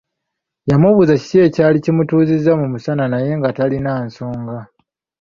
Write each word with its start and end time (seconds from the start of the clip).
Yamubuuza 0.69 1.13
kiki 1.21 1.37
ekyali 1.45 1.77
kimutuuzizza 1.83 2.51
mu 2.59 2.65
musana 2.73 3.05
naye 3.13 3.31
nga 3.39 3.49
talina 3.57 3.91
nsonga. 4.07 4.57